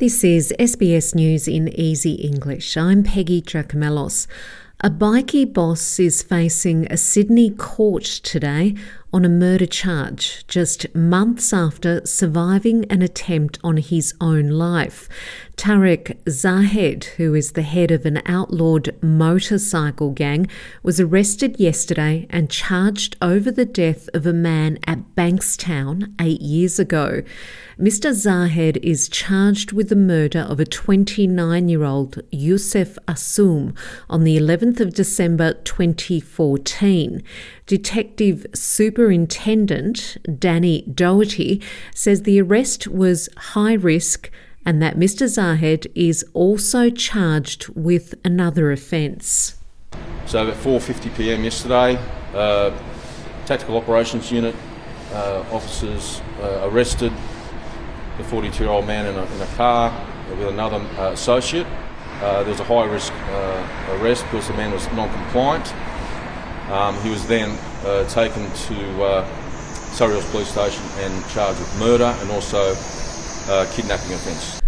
[0.00, 2.74] This is SBS News in Easy English.
[2.74, 4.26] I'm Peggy Giakoumelos.
[4.82, 8.74] A bikie boss is facing a Sydney court today
[9.12, 15.08] on a murder charge just months after surviving an attempt on his own life.
[15.56, 20.46] Tarek Zahed, who is the head of an outlawed motorcycle gang,
[20.82, 26.78] was arrested yesterday and charged over the death of a man at Bankstown eight years
[26.78, 27.22] ago.
[27.78, 28.12] Mr.
[28.12, 33.76] Zahed is charged with the murder of a 29 year old Youssef Assoum
[34.08, 37.22] on the 11th of December 2014.
[37.64, 41.62] Detective Superintendent Danny Doherty
[41.94, 44.30] says the arrest was high risk
[44.66, 45.26] and that Mr.
[45.26, 49.56] Zahed is also charged with another offence.
[50.26, 51.42] So at 4:50 p.m.
[51.42, 51.98] yesterday,
[52.34, 52.70] uh,
[53.46, 54.54] Tactical Operations Unit
[55.12, 57.12] uh, officers uh, arrested
[58.16, 61.66] the 42-year-old man in a, in a, car with another uh, associate.
[62.20, 65.74] Uh, there was a high-risk uh, arrest because the man was non-compliant.
[66.70, 69.26] Um, he was then uh, taken to uh,
[69.92, 72.74] Surry Hills Police Station and charged with murder and also
[73.48, 74.60] uh, kidnapping offence.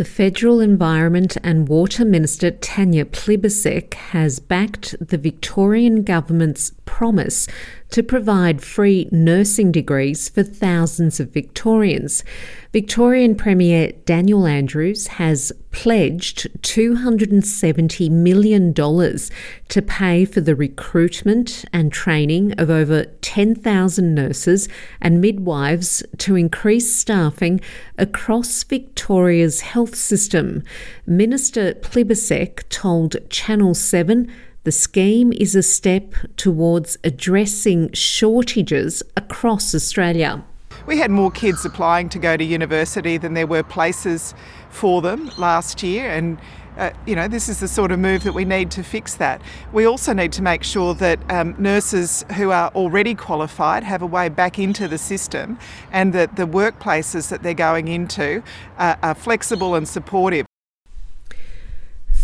[0.00, 7.46] The Federal Environment and Water Minister Tanya Plibersek has backed the Victorian Government's promise
[7.90, 12.24] to provide free nursing degrees for thousands of Victorians.
[12.72, 22.52] Victorian Premier Daniel Andrews has pledged $270 million to pay for the recruitment and training
[22.58, 24.68] of over 10,000 nurses
[25.00, 27.60] and midwives to increase staffing
[27.98, 30.62] across Victoria's health system.
[31.06, 34.30] Minister Plibersek told Channel 7
[34.64, 40.44] the scheme is a step towards addressing shortages across Australia.
[40.90, 44.34] We had more kids applying to go to university than there were places
[44.70, 46.36] for them last year, and
[46.76, 49.40] uh, you know, this is the sort of move that we need to fix that.
[49.72, 54.06] We also need to make sure that um, nurses who are already qualified have a
[54.06, 55.60] way back into the system
[55.92, 58.42] and that the workplaces that they're going into
[58.76, 60.49] uh, are flexible and supportive.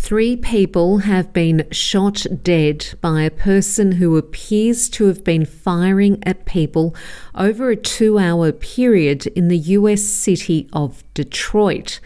[0.07, 6.23] Three people have been shot dead by a person who appears to have been firing
[6.23, 6.95] at people
[7.35, 11.99] over a two hour period in the US city of Detroit.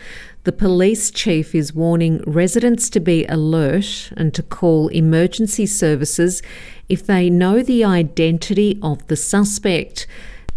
[0.44, 6.40] The police chief is warning residents to be alert and to call emergency services
[6.88, 10.06] if they know the identity of the suspect.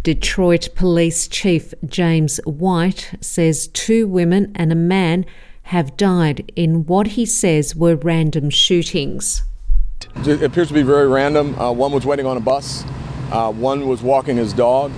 [0.02, 5.26] Detroit Police Chief James White says two women and a man
[5.64, 9.44] have died in what he says were random shootings.
[10.26, 11.58] It appears to be very random.
[11.60, 12.84] Uh, one was waiting on a bus,
[13.32, 14.92] uh, one was walking his dog,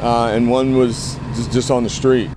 [0.00, 2.30] uh, and one was just, just on the street.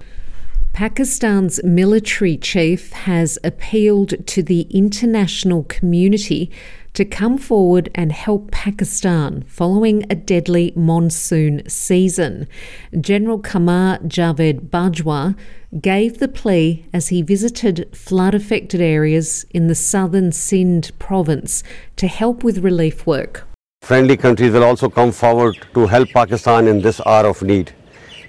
[0.73, 6.52] Pakistan's military chief has appealed to the international community
[6.94, 12.48] to come forward and help Pakistan following a deadly monsoon season.
[13.00, 15.36] General Qamar Javed Bajwa
[15.82, 21.64] gave the plea as he visited flood affected areas in the southern Sindh province
[21.96, 23.48] to help with relief work.
[23.82, 27.74] Friendly countries will also come forward to help Pakistan in this hour of need.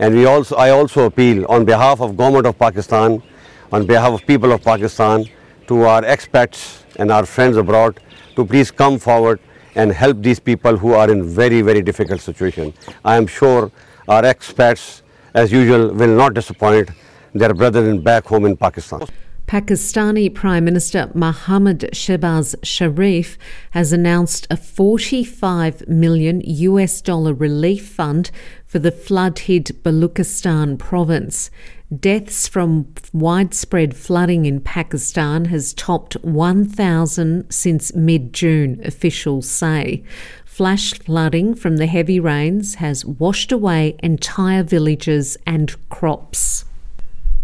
[0.00, 3.22] And we also, I also appeal on behalf of government of Pakistan,
[3.70, 5.26] on behalf of people of Pakistan,
[5.68, 8.00] to our expats and our friends abroad
[8.36, 9.40] to please come forward
[9.74, 12.72] and help these people who are in very, very difficult situation.
[13.04, 13.70] I am sure
[14.08, 15.02] our expats,
[15.34, 16.90] as usual, will not disappoint
[17.32, 19.00] their brethren back home in Pakistan.
[19.46, 23.36] Pakistani Prime Minister Mohammad Shehbaz Sharif
[23.72, 28.30] has announced a 45 million US dollar relief fund
[28.64, 31.50] for the flood hit Baluchistan province.
[32.00, 40.02] Deaths from widespread flooding in Pakistan has topped 1,000 since mid June, officials say.
[40.46, 46.64] Flash flooding from the heavy rains has washed away entire villages and crops.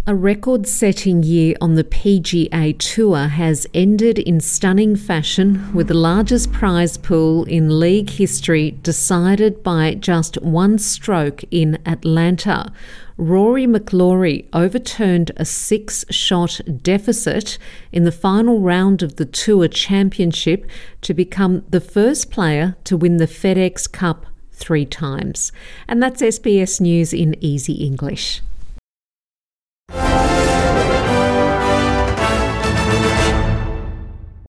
[0.06, 5.94] A record setting year on the PGA Tour has ended in stunning fashion with the
[5.94, 12.72] largest prize pool in league history decided by just one stroke in Atlanta.
[13.18, 17.58] Rory McIlroy overturned a six shot deficit
[17.92, 20.66] in the final round of the Tour Championship
[21.02, 25.52] to become the first player to win the FedEx Cup three times.
[25.86, 28.40] And that's SBS News in Easy English.